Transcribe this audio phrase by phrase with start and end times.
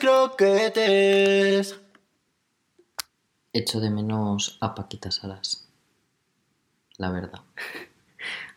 [0.00, 1.78] croquetes.
[3.52, 5.66] Echo de menos a Paquita Salas.
[6.98, 7.40] La verdad.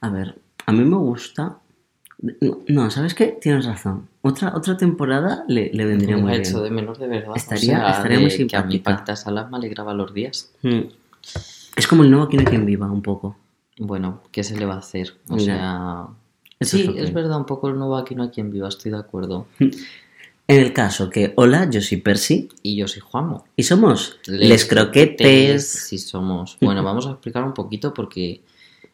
[0.01, 1.57] A ver, a mí me gusta.
[2.41, 3.37] No, no, ¿sabes qué?
[3.41, 4.07] Tienes razón.
[4.21, 6.41] Otra, otra temporada le, le vendría muy La bien.
[6.47, 7.31] echo de menos de verdad.
[7.31, 8.91] O Estaría- sea, estaría muy de que a mí simpática.
[8.95, 10.51] Paquita Salas me alegraba los días.
[10.61, 10.81] Mm.
[11.75, 13.35] Es como el nuevo hay quien viva, un poco.
[13.77, 15.15] Bueno, ¿qué se le va a hacer?
[15.29, 15.43] O Ya.
[15.43, 16.07] sea...
[16.59, 18.91] Eso sí, es es verdad, un poco el nuevo Aquí no hay quien viva, estoy
[18.91, 19.47] de acuerdo.
[20.47, 23.45] En el caso que, hola, yo soy Percy Y yo soy Juanmo.
[23.55, 25.67] y somos Les, Croquetes.
[25.67, 26.57] Sí somos.
[26.61, 28.41] Bueno, vamos a explicar un poquito porque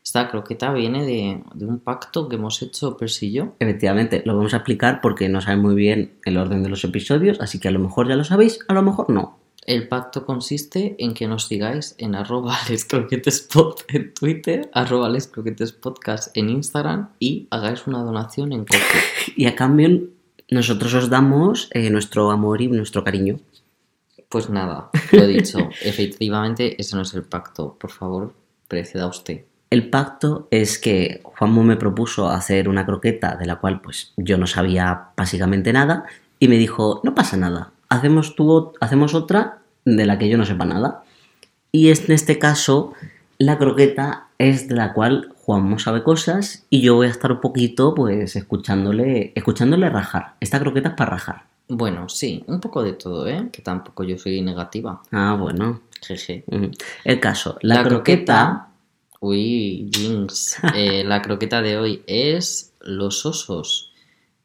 [0.03, 3.55] esta croqueta viene de, de un pacto que hemos hecho Percy y yo.
[3.59, 7.39] Efectivamente, lo vamos a explicar porque no saben muy bien el orden de los episodios,
[7.41, 9.37] así que a lo mejor ya lo sabéis, a lo mejor no.
[9.65, 16.49] El pacto consiste en que nos sigáis en arroba lescroquetespod en Twitter, arroba lescroquetespodcast en
[16.49, 19.01] Instagram y hagáis una donación en Coffee.
[19.35, 20.07] Y a cambio,
[20.51, 23.39] nosotros os damos eh, nuestro amor y nuestro cariño.
[24.29, 27.77] Pues nada, lo dicho, efectivamente ese no es el pacto.
[27.79, 28.33] Por favor,
[28.67, 29.45] preceda usted.
[29.69, 34.37] El pacto es que Juanmo me propuso hacer una croqueta de la cual pues yo
[34.37, 36.05] no sabía básicamente nada
[36.39, 40.45] y me dijo, no pasa nada, hacemos, ot- hacemos otra de la que yo no
[40.45, 41.03] sepa nada.
[41.71, 42.93] Y en este caso,
[43.37, 47.41] la croqueta es de la cual Juanmo sabe cosas y yo voy a estar un
[47.41, 50.35] poquito pues escuchándole, escuchándole rajar.
[50.39, 51.45] Esta croqueta es para rajar.
[51.67, 53.49] Bueno, sí, un poco de todo, ¿eh?
[53.51, 55.01] Que tampoco yo soy negativa.
[55.11, 55.81] Ah, bueno.
[56.03, 56.43] Jeje.
[56.45, 56.65] Mm.
[57.03, 58.67] El caso, la, croqueta...
[59.21, 60.59] Uy, Jinx.
[60.75, 63.91] Eh, la croqueta de hoy es los osos.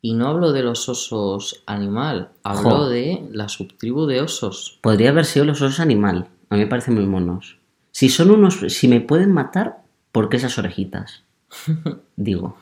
[0.01, 2.89] Y no hablo de los osos animal, hablo Jo.
[2.89, 4.79] de la subtribu de osos.
[4.81, 6.29] Podría haber sido los osos animal.
[6.49, 7.59] A mí me parecen muy monos.
[7.91, 8.65] Si son unos.
[8.69, 9.84] Si me pueden matar,
[10.15, 11.23] ¿por qué esas orejitas?
[12.17, 12.57] Digo.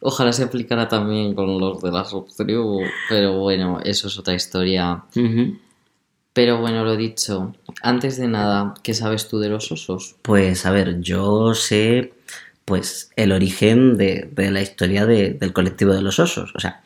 [0.00, 5.02] Ojalá se aplicara también con los de la subtribu, pero bueno, eso es otra historia.
[6.34, 10.16] Pero bueno, lo dicho, antes de nada, ¿qué sabes tú de los osos?
[10.22, 12.12] Pues a ver, yo sé.
[12.64, 16.52] Pues el origen de, de la historia de- del colectivo de los osos.
[16.54, 16.82] O sea,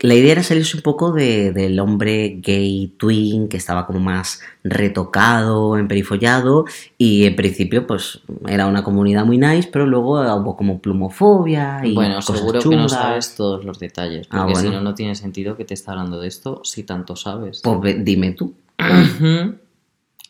[0.00, 4.40] la idea era salirse un poco de- del hombre gay twin que estaba como más
[4.64, 6.64] retocado, emperifollado
[6.96, 11.94] y en principio pues era una comunidad muy nice, pero luego hubo como plumofobia y
[11.94, 15.14] Bueno, cosas seguro que no sabes todos los detalles, Ah, porque si no, no tiene
[15.14, 17.60] sentido que te esté hablando de esto si tanto sabes.
[17.62, 18.54] Pues dime tú.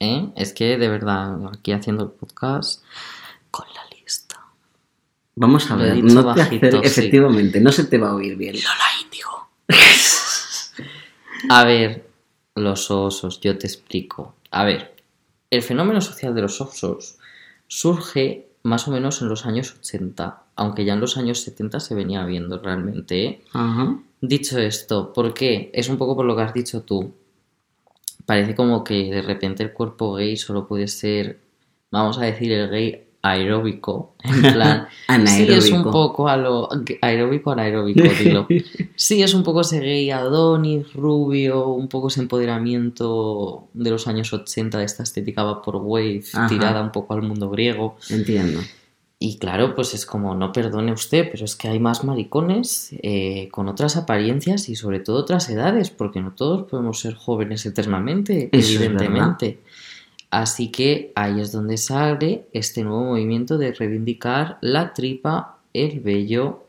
[0.01, 0.29] ¿Eh?
[0.37, 2.83] Es que de verdad, aquí haciendo el podcast
[3.51, 4.37] con la lista.
[5.35, 6.87] Vamos a ver, no te bajito, hace- sí.
[7.01, 8.57] efectivamente, no se te va a oír bien.
[11.51, 12.09] A ver,
[12.55, 14.35] los osos, yo te explico.
[14.51, 14.95] A ver,
[15.51, 17.19] el fenómeno social de los osos
[17.67, 21.95] surge más o menos en los años 80, aunque ya en los años 70 se
[21.95, 23.25] venía viendo realmente.
[23.25, 23.45] ¿eh?
[23.53, 23.99] Ajá.
[24.21, 25.71] Dicho esto, ¿por qué?
[25.73, 27.15] Es un poco por lo que has dicho tú.
[28.27, 31.41] Parece como que de repente el cuerpo gay solo puede ser,
[31.91, 34.15] vamos a decir, el gay aeróbico.
[34.23, 34.89] En plan,
[35.27, 35.91] sí, es un Anaeróbico.
[35.91, 36.69] poco a lo
[37.03, 38.47] aeróbico, anaeróbico, dilo.
[38.97, 44.33] Sí, es un poco ese gay Adonis, rubio, un poco ese empoderamiento de los años
[44.33, 46.49] 80 de esta estética vaporwave Ajá.
[46.49, 47.97] tirada un poco al mundo griego.
[48.11, 48.61] Entiendo.
[49.21, 53.49] Y claro, pues es como, no perdone usted, pero es que hay más maricones eh,
[53.51, 58.49] con otras apariencias y sobre todo otras edades, porque no todos podemos ser jóvenes eternamente,
[58.53, 59.59] Eso evidentemente.
[60.31, 66.65] Así que ahí es donde sale este nuevo movimiento de reivindicar la tripa, el vello,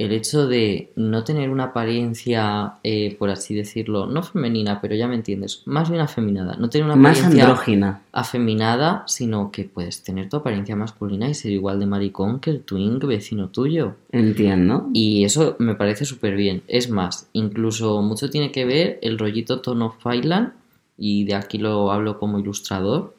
[0.00, 5.06] el hecho de no tener una apariencia, eh, por así decirlo, no femenina, pero ya
[5.06, 8.00] me entiendes, más bien afeminada, no tener una Más apariencia andrógina.
[8.10, 12.62] afeminada, sino que puedes tener tu apariencia masculina y ser igual de maricón que el
[12.62, 13.96] twink vecino tuyo.
[14.10, 14.88] Entiendo.
[14.94, 16.62] Y eso me parece súper bien.
[16.66, 20.52] Es más, incluso mucho tiene que ver el rollito Tone of Island,
[21.00, 23.16] y de aquí lo hablo como ilustrador,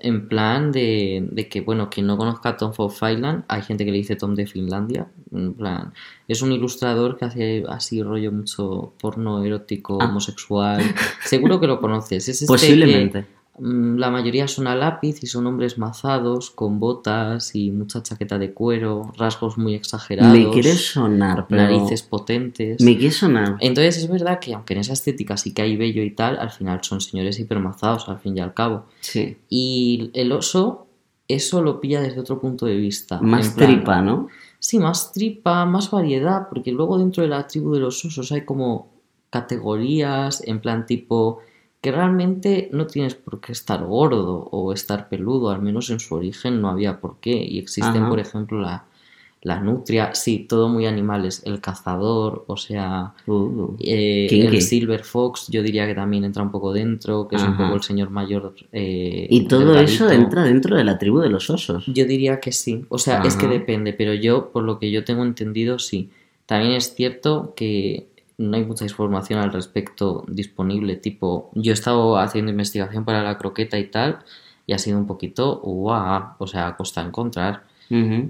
[0.00, 3.92] en plan de, de que, bueno, quien no conozca Tom of Island, hay gente que
[3.92, 5.94] le dice Tom de Finlandia, en plan,
[6.28, 10.06] es un ilustrador que hace así rollo mucho porno erótico, Ah.
[10.06, 10.82] homosexual,
[11.24, 13.26] seguro que lo conoces, es este Posiblemente.
[13.58, 18.52] La mayoría son a lápiz y son hombres mazados, con botas y mucha chaqueta de
[18.52, 21.62] cuero, rasgos muy exagerados, Me quiere sonar, pero...
[21.62, 22.82] narices potentes.
[22.82, 23.56] Me quiere sonar.
[23.60, 26.50] Entonces es verdad que aunque en esa estética sí que hay vello y tal, al
[26.50, 28.86] final son señores hipermazados al fin y al cabo.
[29.00, 29.36] Sí.
[29.48, 30.88] Y el oso,
[31.28, 33.20] eso lo pilla desde otro punto de vista.
[33.20, 34.28] Más tripa, ¿no?
[34.58, 38.44] Sí, más tripa, más variedad, porque luego dentro de la tribu de los osos hay
[38.44, 38.88] como
[39.30, 41.40] categorías, en plan tipo
[41.84, 46.14] que realmente no tienes por qué estar gordo o estar peludo, al menos en su
[46.14, 47.32] origen no había por qué.
[47.32, 48.08] Y existen, Ajá.
[48.08, 48.86] por ejemplo, la,
[49.42, 51.42] la nutria, sí, todo muy animales.
[51.44, 56.50] El cazador, o sea, Uh, eh, el Silver Fox, yo diría que también entra un
[56.50, 58.54] poco dentro, que es un poco el señor mayor.
[58.72, 59.92] eh, y todo delgadito.
[59.92, 61.84] eso entra dentro de la tribu de los osos.
[61.86, 62.86] Yo diría que sí.
[62.88, 66.08] O sea, es que depende, pero yo, por lo que yo tengo entendido, sí.
[66.46, 68.06] También es cierto que
[68.38, 70.96] no hay mucha información al respecto disponible.
[70.96, 74.18] Tipo, yo he estado haciendo investigación para la croqueta y tal,
[74.66, 77.64] y ha sido un poquito guau, o sea, costa encontrar.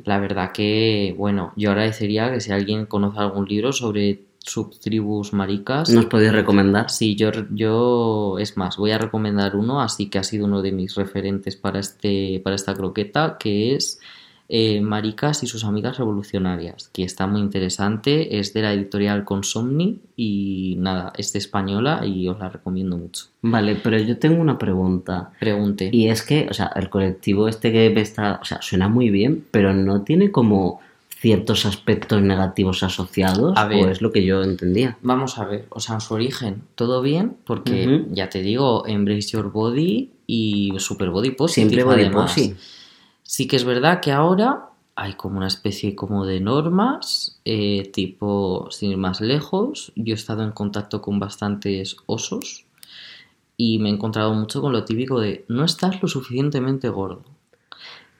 [0.05, 5.89] La verdad que, bueno, yo agradecería que si alguien conoce algún libro sobre subtribus maricas,
[5.89, 6.91] ¿Nos podéis recomendar?
[6.91, 10.73] Sí, yo, yo, es más, voy a recomendar uno, así que ha sido uno de
[10.73, 14.01] mis referentes para, este, para esta croqueta, que es
[14.49, 20.01] eh, Maricas y sus amigas revolucionarias, que está muy interesante, es de la editorial Consomni
[20.17, 23.27] y nada, es de española y os la recomiendo mucho.
[23.43, 25.33] Vale, pero yo tengo una pregunta.
[25.41, 25.89] Pregunte.
[25.93, 29.45] Y es que, o sea, el colectivo este que está, o sea, suena muy bien,
[29.51, 33.87] pero no tiene como ciertos aspectos negativos asociados, A ver.
[33.87, 34.99] o es lo que yo entendía.
[35.01, 39.31] Vamos a ver, o sea, en su origen, todo bien, porque ya te digo, Embrace
[39.31, 42.33] Your Body y Super Body Positive Siempre body además.
[42.33, 42.55] posi.
[43.25, 48.69] Sí que es verdad que ahora hay como una especie como de normas, eh, tipo,
[48.71, 52.67] sin ir más lejos, yo he estado en contacto con bastantes osos
[53.57, 57.25] y me he encontrado mucho con lo típico de no estás lo suficientemente gordo.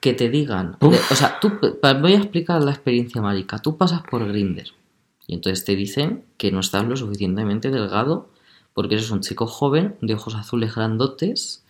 [0.01, 1.53] Que te digan, de- o sea, tú,
[2.01, 4.69] voy a explicar la experiencia marica, tú pasas por Grinder
[5.27, 8.29] y entonces te dicen que no estás lo suficientemente delgado
[8.75, 11.64] porque eres un chico joven de ojos azules grandotes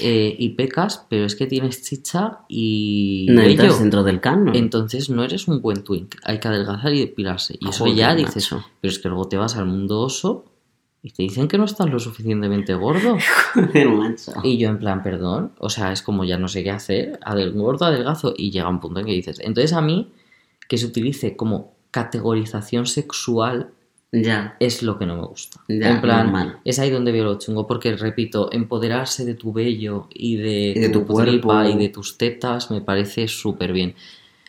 [0.00, 4.54] eh, y pecas, pero es que tienes chicha y No entras dentro del canon.
[4.54, 6.16] Entonces no eres un buen twink.
[6.24, 7.56] Hay que adelgazar y depilarse.
[7.60, 8.64] Y eso ya dices, macho.
[8.80, 10.44] pero es que luego te vas al mundo oso
[11.02, 13.18] y te dicen que no estás lo suficientemente gordo.
[13.54, 14.32] Joder, macho.
[14.42, 17.52] Y yo en plan, perdón, o sea, es como ya no sé qué hacer, adel
[17.52, 20.12] gordo, adelgazo, y llega un punto en que dices, entonces a mí
[20.68, 23.72] que se utilice como categorización sexual
[24.10, 24.56] Ya.
[24.58, 25.60] es lo que no me gusta.
[25.68, 26.58] Ya, en plan, normal.
[26.64, 30.80] es ahí donde veo lo chungo, porque repito, empoderarse de tu vello y de, Y
[30.80, 31.62] de tu cuerpo.
[31.64, 33.94] y de tus tetas me parece súper bien.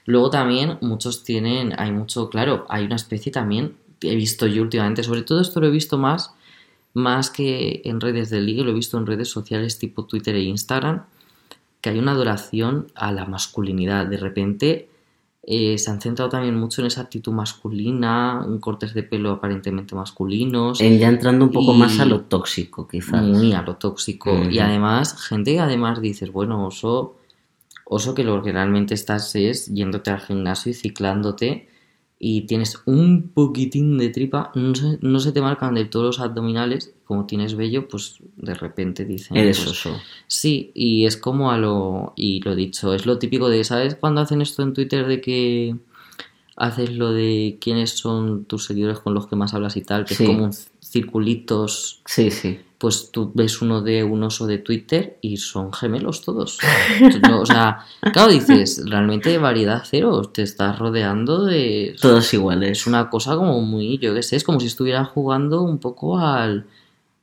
[0.05, 5.03] Luego también muchos tienen, hay mucho, claro, hay una especie también, he visto yo últimamente,
[5.03, 6.33] sobre todo esto lo he visto más,
[6.93, 10.41] más que en redes de ligue, lo he visto en redes sociales tipo Twitter e
[10.41, 11.03] Instagram,
[11.81, 14.07] que hay una adoración a la masculinidad.
[14.07, 14.89] De repente
[15.43, 19.95] eh, se han centrado también mucho en esa actitud masculina, en cortes de pelo aparentemente
[19.95, 23.23] masculinos, En ya entrando un poco Y- más a lo tóxico, quizás.
[23.23, 24.31] muy a lo tóxico.
[24.49, 27.15] Y además, gente que además dices, bueno, oso,
[27.85, 31.67] oso que lo que realmente estás es yéndote al gimnasio y ciclándote
[32.21, 36.19] y tienes un poquitín de tripa, no se, no se te marcan del todo los
[36.19, 39.37] abdominales, como tienes vello, pues de repente dicen...
[39.37, 39.97] Eres pues, oso.
[40.27, 44.19] Sí, y es como a lo, y lo dicho, es lo típico de, ¿sabes cuando
[44.19, 45.75] hacen esto en Twitter de que
[46.57, 50.13] haces lo de quiénes son tus seguidores con los que más hablas y tal, que
[50.13, 50.23] Sí.
[50.23, 50.53] es como un
[50.89, 52.59] circulitos, Sí, sí.
[52.77, 56.57] pues tú ves uno de un oso de Twitter y son gemelos todos.
[57.29, 61.95] No, o sea, claro, dices, realmente variedad cero, te estás rodeando de...
[62.01, 62.71] Todos iguales.
[62.79, 66.17] Es una cosa como muy, yo qué sé, es como si estuvieras jugando un poco
[66.19, 66.65] al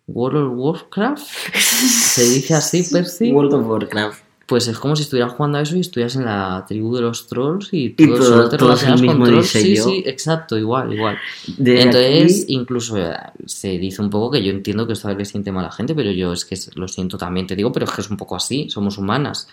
[0.07, 1.27] World of Warcraft.
[1.55, 3.33] Se dice así, Percy.
[3.33, 4.26] World of Warcraft.
[4.47, 7.27] Pues es como si estuvieras jugando a eso y estuvieras en la tribu de los
[7.27, 9.49] trolls y, Y todo- solo te todos el relacionas con trolls.
[9.49, 11.19] Sí, sí, exacto, igual, igual.
[11.59, 13.13] De Entonces, aquí- incluso eh,
[13.45, 15.97] se dice un poco que yo entiendo que esto le siente mal a la gente,
[15.97, 18.37] pero yo es que lo siento también, te digo, pero es que es un poco
[18.37, 19.49] así, somos humanas.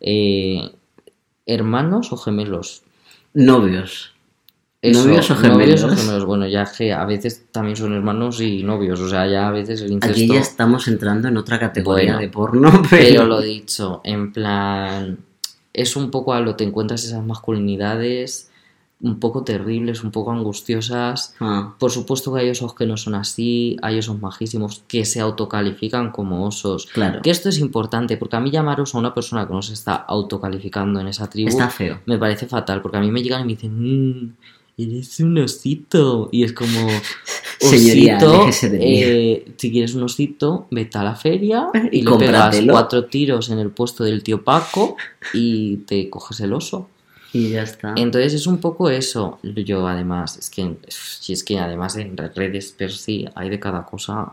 [0.00, 0.62] Eh,
[1.44, 2.82] ¿Hermanos o gemelos?
[3.34, 4.12] Novios.
[4.80, 6.24] Eso, ¿Novios o novios o gemelos?
[6.24, 9.80] Bueno, ya que a veces también son hermanos y novios, o sea, ya a veces
[9.82, 10.12] el incesto...
[10.14, 13.02] Aquí ya estamos entrando en otra categoría Bueno, de porno, pero...
[13.08, 15.18] Pero lo dicho, en plan,
[15.72, 18.50] es un poco a lo te encuentras esas masculinidades
[19.00, 21.34] un poco terribles, un poco angustiosas.
[21.38, 25.20] Ah, Por supuesto que hay osos que no son así, hay osos majísimos que se
[25.20, 26.86] autocalifican como osos.
[26.86, 27.20] claro.
[27.22, 29.94] Que esto es importante, porque a mí llamaros a una persona que no se está
[29.94, 32.00] autocalificando en esa tribu Está feo.
[32.06, 33.72] me parece fatal, porque a mí me llegan y me dicen,
[34.24, 34.34] "Mm,
[34.78, 36.28] eres un osito.
[36.32, 36.86] Y es como,
[37.60, 43.04] osito, eh, si quieres un osito, vete a la feria y, Y le pegas cuatro
[43.06, 44.96] tiros en el puesto del tío Paco
[45.34, 46.88] y te coges el oso.
[47.32, 47.94] Y ya está.
[47.96, 49.38] Entonces es un poco eso.
[49.42, 53.84] Yo además, es que, si es que además en redes per sí hay de cada
[53.84, 54.32] cosa.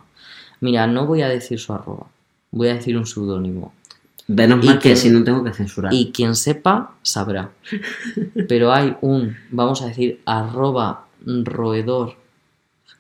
[0.62, 2.08] Mira, no voy a decir su arroba,
[2.52, 3.74] voy a decir un seudónimo.
[4.28, 5.94] Menos mal que así no tengo que censurar.
[5.94, 7.52] Y quien sepa, sabrá.
[8.48, 12.16] Pero hay un, vamos a decir, arroba roedor,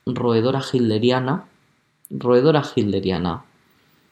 [0.06, 1.46] roedora hilderiana.
[2.12, 3.44] Roedora hilderiana.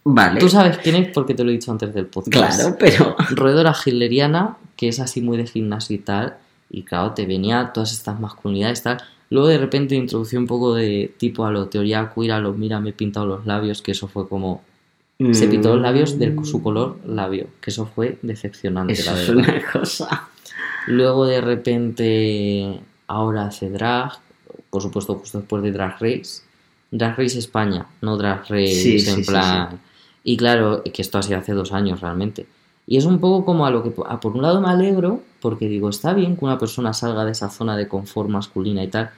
[0.06, 0.40] Vale.
[0.40, 2.60] Tú sabes quién es porque te lo he dicho antes del podcast.
[2.60, 3.16] Claro, pero...
[3.30, 6.38] Roedora hilderiana, que es así muy de gimnasio y tal.
[6.70, 8.98] Y claro, te venía todas estas masculinidades, tal.
[9.30, 12.80] Luego de repente introducí un poco de tipo a lo teoría queer, a lo mira,
[12.80, 14.64] me he pintado los labios, que eso fue como...
[15.32, 19.28] Se pintó los labios de su color labio, que eso fue decepcionante, Eso la es
[19.28, 19.54] verdad.
[19.54, 20.30] una cosa.
[20.88, 24.12] Luego de repente ahora hace drag,
[24.70, 26.42] por supuesto justo después de Drag Race.
[26.92, 29.80] Drag Race España, no Drag Race Sí, sí, en sí, plan...
[30.26, 32.46] Y claro, que esto ha sido hace dos años realmente.
[32.88, 35.68] Y es un poco como a lo que, a por un lado me alegro, porque
[35.68, 39.10] digo, está bien que una persona salga de esa zona de confort masculina y tal,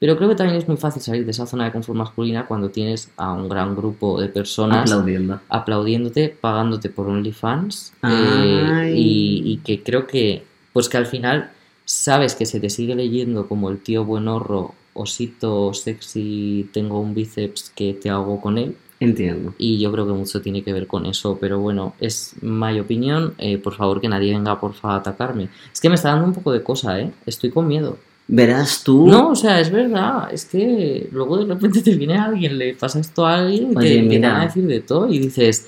[0.00, 2.70] pero creo que también es muy fácil salir de esa zona de confort masculina cuando
[2.70, 5.40] tienes a un gran grupo de personas Aplaudiendo.
[5.48, 10.42] aplaudiéndote, pagándote por OnlyFans eh, y, y que creo que,
[10.72, 11.50] pues que al final
[11.84, 17.70] sabes que se te sigue leyendo como el tío buenorro, osito, sexy, tengo un bíceps
[17.76, 19.54] que te hago con él Entiendo.
[19.58, 23.34] y yo creo que mucho tiene que ver con eso, pero bueno, es mi opinión,
[23.38, 25.48] eh, por favor que nadie venga porfa a atacarme.
[25.72, 27.10] Es que me está dando un poco de cosa, ¿eh?
[27.26, 27.98] Estoy con miedo.
[28.32, 29.08] Verás tú.
[29.08, 33.00] No, o sea, es verdad, es que luego de repente te viene alguien, le pasa
[33.00, 34.40] esto a alguien y Oye, te mira.
[34.40, 35.66] a decir de todo y dices,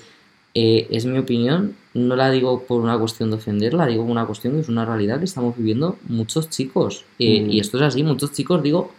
[0.53, 4.11] eh, es mi opinión, no la digo por una cuestión de ofender, la digo por
[4.11, 7.03] una cuestión que es una realidad que estamos viviendo muchos chicos.
[7.19, 7.49] Eh, Mm.
[7.51, 8.91] Y esto es así, muchos chicos digo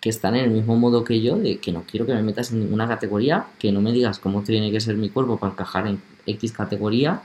[0.00, 2.52] que están en el mismo modo que yo, de que no quiero que me metas
[2.52, 5.86] en ninguna categoría, que no me digas cómo tiene que ser mi cuerpo para encajar
[5.88, 7.20] en X categoría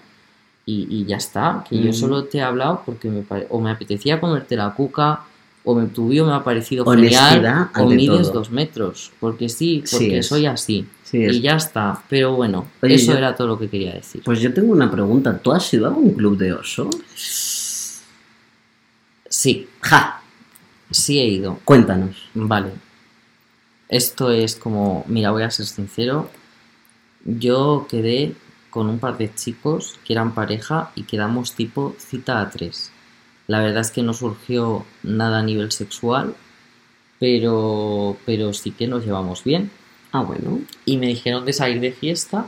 [0.66, 1.94] y, y ya está, que yo Mm.
[1.94, 5.22] solo te he hablado porque me o me apetecía comerte la cuca
[5.63, 5.75] o
[6.08, 8.34] bio me ha parecido genial Honestidad o ante mides todo.
[8.34, 13.12] dos metros, porque sí, porque soy así Sí, y ya está, pero bueno, Oye, eso
[13.13, 14.22] yo- era todo lo que quería decir.
[14.24, 15.38] Pues yo tengo una pregunta.
[15.39, 16.96] ¿Tú has ido a algún club de osos?
[19.28, 20.22] Sí, ¡Ja!
[20.92, 22.16] sí he ido, Cuéntanos.
[22.34, 22.72] Vale.
[23.88, 26.30] Esto es como, mira, voy a ser sincero.
[27.25, 28.34] Yo quedé
[28.70, 32.92] con un par de chicos que eran pareja y quedamos tipo cita a tres.
[33.50, 36.36] La verdad es que no surgió nada a nivel sexual,
[37.20, 39.72] pero, pero sí que nos llevamos bien.
[40.12, 40.62] Ah, bueno.
[40.86, 42.48] Y me dijeron de salir de fiesta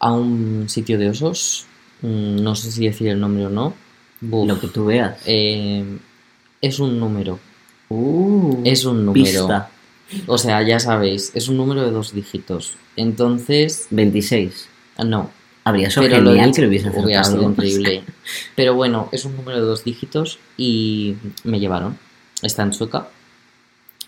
[0.00, 1.66] a un sitio de osos.
[2.02, 3.74] Mm, No sé si decir el nombre o no.
[4.22, 4.48] Buf.
[4.48, 5.20] Lo que tú veas.
[5.26, 5.84] Eh,
[6.62, 7.38] es un número.
[7.90, 9.24] Uh, Es un número.
[9.24, 9.70] Pista.
[10.26, 12.76] O sea, ya sabéis, es un número de dos dígitos.
[12.96, 14.68] Entonces, 26.
[15.04, 15.30] no.
[15.68, 17.06] Habría sido lo genial dicho, que lo hubiese acertado.
[17.06, 18.04] hubiera sido increíble.
[18.54, 21.98] Pero bueno, es un número de dos dígitos y me llevaron.
[22.42, 23.08] Está en Sueca.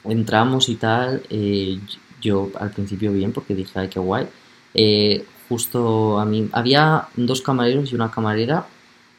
[0.04, 1.22] Entramos y tal.
[1.30, 1.78] eh,
[2.20, 4.26] yo al principio bien porque dije, ay, qué guay.
[4.74, 8.66] Eh, justo a mí, había dos camareros y una camarera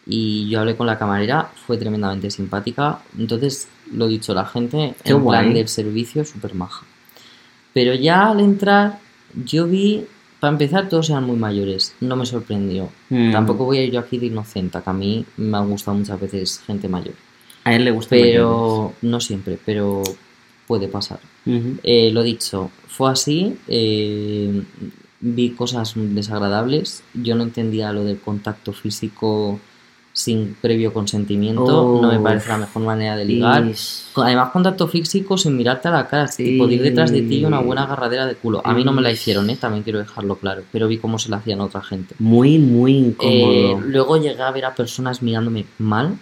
[0.05, 2.99] y yo hablé con la camarera, fue tremendamente simpática.
[3.17, 5.53] Entonces, lo dicho, la gente Qué en plan guay.
[5.53, 6.85] del servicio súper maja.
[7.73, 8.99] Pero ya al entrar,
[9.45, 10.05] yo vi,
[10.41, 11.93] para empezar, todos eran muy mayores.
[12.01, 12.89] No me sorprendió.
[13.09, 13.31] Mm.
[13.31, 16.19] Tampoco voy a ir yo aquí de inocente, que a mí me ha gustado muchas
[16.19, 17.13] veces gente mayor.
[17.63, 18.33] A él le gusta mayores.
[18.33, 20.01] Pero no siempre, pero
[20.65, 21.19] puede pasar.
[21.45, 23.55] Eh, lo dicho, fue así.
[23.67, 24.63] eh,
[25.19, 27.03] vi cosas desagradables.
[27.13, 29.59] Yo no entendía lo del contacto físico
[30.13, 31.99] sin previo consentimiento.
[32.01, 33.65] no me parece la mejor manera de ligar.
[33.65, 37.21] Is- Además, contacto físico sin mirarte a la cara, es tipo de ir detrás de
[37.21, 38.61] ti y una buena agarradera de culo.
[38.65, 39.55] A mí no me la hicieron, ¿eh?
[39.55, 42.13] también quiero dejarlo claro, pero vi cómo se la hacían a otra gente.
[42.19, 43.81] Muy, muy Eh, incómodo.
[43.87, 46.17] luego llegué a ver a personas mirándome mal.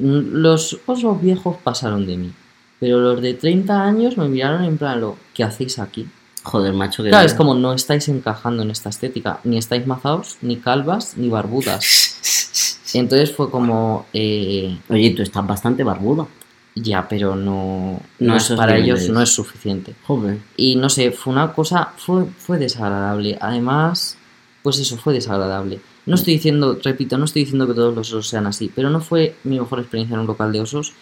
[0.00, 2.32] Los osos viejos pasaron de mí,
[2.78, 6.06] pero los de 30 años me miraron en plan, lo, ¿qué hacéis aquí?
[6.42, 10.36] Joder, macho, que Claro, es como no estáis encajando en esta estética, ni estáis mazados,
[10.42, 11.84] ni calvas, ni barbudas.
[12.94, 16.26] Entonces fue como, eh, Oye, tú estás bastante barbuda.
[16.74, 19.94] ya, pero no, No no es para ellos no es suficiente.
[20.06, 20.38] Joder.
[20.56, 23.36] Y no sé, fue una cosa, fue, fue desagradable.
[23.40, 24.16] Además,
[24.62, 25.80] pues eso, fue desagradable.
[26.06, 29.00] No estoy diciendo, repito, no estoy diciendo que todos los osos sean así, pero no
[29.00, 30.92] fue mi mejor experiencia en un local de osos.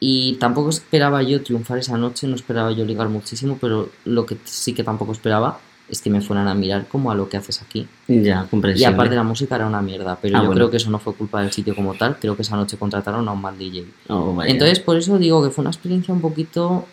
[0.00, 4.38] Y tampoco esperaba yo triunfar esa noche, no esperaba yo ligar muchísimo, pero lo que
[4.44, 5.58] sí que tampoco esperaba
[5.90, 7.86] es que me fueran a mirar como a lo que haces aquí.
[8.08, 8.86] Ya, Y comprensible.
[8.94, 10.58] aparte la música era una mierda, pero Ah, yo bueno.
[10.58, 13.26] creo que eso no fue culpa del sitio como tal, creo que esa noche contrataron
[13.28, 13.84] a un mal DJ.
[14.08, 14.36] Oh.
[14.44, 16.86] Entonces, por eso digo que fue una experiencia un poquito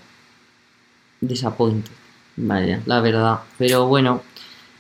[1.22, 1.92] disappointed
[2.38, 2.82] Vaya.
[2.86, 3.40] la verdad.
[3.58, 4.22] Pero bueno,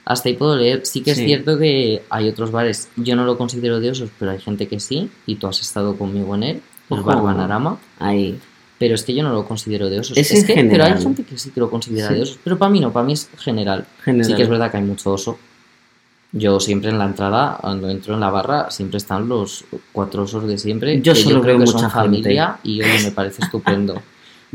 [0.06, 0.86] hasta ahí puedo leer.
[0.86, 1.26] Sí que es Sí.
[1.26, 4.80] cierto que hay otros bares, yo no lo considero de osos, pero hay gente que
[4.80, 7.04] sí, y tú has estado conmigo en él, el Ojo.
[7.08, 8.40] Bar Banarama, Ahí.
[8.78, 10.18] Pero es que yo no lo considero de osos.
[10.18, 12.14] Es que, pero hay gente que sí que lo considera Sí.
[12.16, 13.86] de osos, pero para mí no, para mí es general.
[14.04, 14.26] General.
[14.26, 15.38] Sí que es verdad que hay mucho oso.
[16.32, 19.64] Yo siempre en la entrada, cuando entro en la barra, siempre están los
[19.94, 21.00] cuatro osos de siempre.
[21.02, 22.08] Yo que solo yo creo veo que mucha son gente.
[22.08, 24.02] familia y oye, me parece estupendo.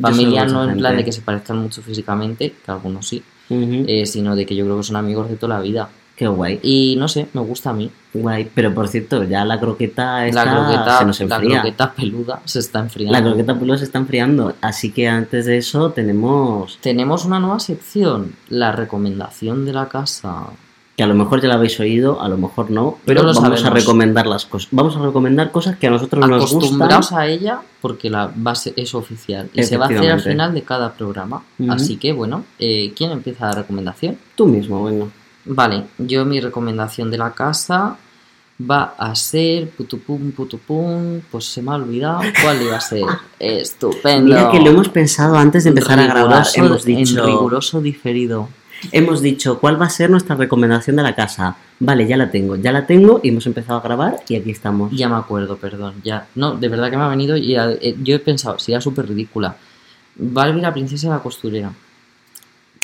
[0.00, 1.04] Familia no en plan de gente.
[1.06, 4.82] que se parezcan mucho físicamente, que algunos sí, eh, sino de que yo creo que
[4.82, 5.88] son amigos de toda la vida.
[6.20, 6.60] Qué guay.
[6.62, 7.90] Y no sé, me gusta a mí.
[8.12, 8.50] Guay.
[8.54, 11.60] Pero por cierto, ya la croqueta está, La croqueta, se nos la enfría.
[11.62, 13.18] croqueta peluda se está enfriando.
[13.18, 14.54] La croqueta peluda se está enfriando.
[14.60, 16.76] Así que antes de eso tenemos...
[16.82, 20.48] Tenemos una nueva sección, la recomendación de la casa.
[20.94, 22.98] Que a lo mejor ya la habéis oído, a lo mejor no.
[23.06, 24.68] Pero No lo vamos a recomendar las cosas.
[24.72, 26.58] Vamos a recomendar cosas que a nosotros nos gustan.
[26.58, 30.52] Acostumbraos a ella porque la base es oficial y se va a hacer al final
[30.52, 31.44] de cada programa.
[31.70, 34.18] Así que bueno, eh, ¿quién empieza la recomendación?
[34.34, 35.06] Tú mismo, venga.
[35.44, 37.97] Vale, yo mi recomendación de la casa
[38.61, 43.04] va a ser putupum putupum, pues se me ha olvidado cuál iba a ser.
[43.38, 44.26] Estupendo.
[44.26, 46.47] Mira que lo hemos pensado antes de empezar a grabar.
[46.54, 48.49] Hemos dicho, En riguroso diferido.
[48.92, 51.56] hemos dicho cuál va a ser nuestra recomendación de la casa.
[51.78, 54.92] Vale, ya la tengo, ya la tengo y hemos empezado a grabar y aquí estamos.
[54.92, 55.94] Ya me acuerdo, perdón.
[56.04, 56.26] Ya.
[56.35, 59.56] No, de verdad que me ha venido y eh, yo he pensado, sería súper ridícula.
[60.16, 61.73] Barbie la princesa de la costurera.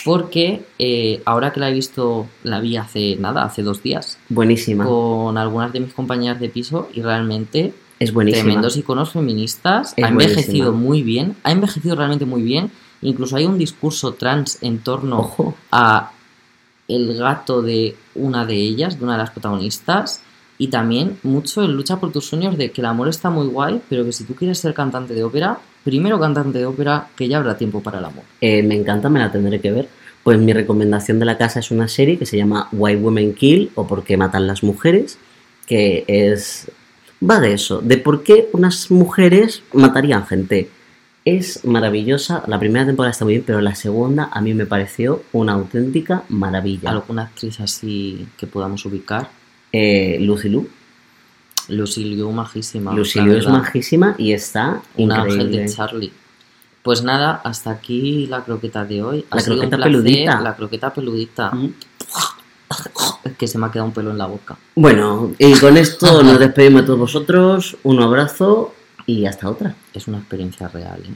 [0.06, 4.84] Porque eh, ahora que la he visto, la vi hace nada, hace dos días, Buenísima.
[4.86, 8.44] con algunas de mis compañeras de piso y realmente Es buenísima.
[8.44, 9.94] tremendos iconos feministas.
[9.96, 10.72] Es ha envejecido buenísima.
[10.88, 12.70] muy bien, ha envejecido realmente muy bien.
[13.02, 15.54] Incluso hay un discurso trans en torno Ojo.
[15.72, 16.12] a
[16.88, 20.20] el gato de una de ellas, de una de las protagonistas,
[20.56, 23.82] y también mucho en lucha por tus sueños de que el amor está muy guay,
[23.90, 27.38] pero que si tú quieres ser cantante de ópera, primero cantante de ópera, que ya
[27.38, 28.24] habrá tiempo para el amor.
[28.40, 29.88] Eh, me encanta, me la tendré que ver.
[30.24, 33.70] Pues mi recomendación de la casa es una serie que se llama Why Women Kill
[33.76, 35.16] o Por qué matan las mujeres,
[35.64, 36.68] que es...
[37.22, 40.70] va de eso, de por qué unas mujeres matarían gente.
[41.24, 45.22] Es maravillosa, la primera temporada está muy bien, pero la segunda a mí me pareció
[45.32, 46.90] una auténtica maravilla.
[46.90, 49.30] ¿Alguna actriz así que podamos ubicar?
[49.70, 50.68] Eh, Lucy Liu.
[51.68, 52.92] Lucy Liu, majísima.
[52.94, 55.58] Liu es majísima y está Un ángel increíble.
[55.62, 56.12] de Charlie.
[56.82, 59.24] Pues nada, hasta aquí la croqueta de hoy.
[59.30, 60.40] Ha La sido un croqueta placer, peludita.
[60.40, 61.50] La croqueta peludita.
[61.50, 61.74] Mm.
[63.24, 64.56] Es que se me ha quedado un pelo en la boca.
[64.76, 67.76] Bueno, y con esto nos despedimos de todos vosotros.
[67.82, 68.72] Un abrazo
[69.06, 69.74] y hasta otra.
[69.92, 71.14] Es una experiencia real, ¿eh?